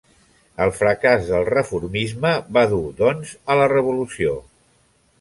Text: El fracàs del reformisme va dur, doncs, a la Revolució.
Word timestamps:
El 0.63 0.71
fracàs 0.77 1.27
del 1.33 1.45
reformisme 1.51 2.33
va 2.57 2.65
dur, 2.75 2.83
doncs, 3.05 3.39
a 3.57 3.63
la 3.63 3.71
Revolució. 3.79 4.39